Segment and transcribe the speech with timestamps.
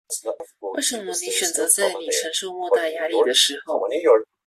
[0.73, 3.79] 為什麼你選擇在你承受莫大壓力的時候